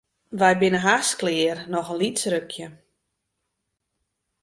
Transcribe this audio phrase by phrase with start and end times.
[0.39, 2.67] Wy binne hast klear, noch in lyts rukje.